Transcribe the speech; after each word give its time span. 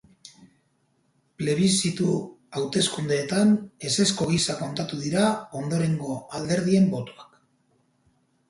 Plebiszitu 1.41 2.13
hauteskundeetan 2.61 3.53
ezezko 3.91 4.29
gisa 4.33 4.57
kontatuko 4.63 5.03
dira 5.05 5.29
ondorengo 5.61 6.19
alderdien 6.41 6.89
botoak. 6.97 7.41